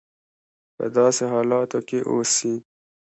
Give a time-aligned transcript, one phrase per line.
[0.75, 2.53] په داسې حالاتو کې اوسي.